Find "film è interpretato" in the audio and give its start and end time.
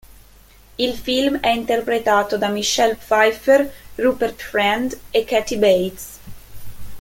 0.97-2.35